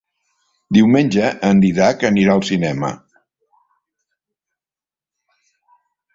[0.77, 2.91] Diumenge en Dídac anirà al cinema.